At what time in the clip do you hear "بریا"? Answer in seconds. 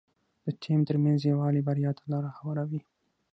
1.67-1.91